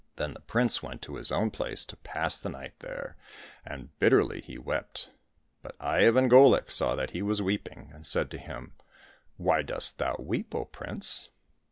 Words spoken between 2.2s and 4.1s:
the night there, and